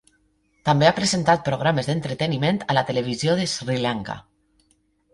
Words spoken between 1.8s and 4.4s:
d'entreteniment a la televisió de Sri Lanka.